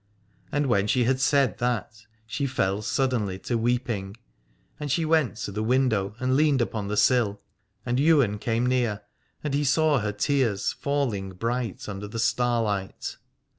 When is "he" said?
9.53-9.63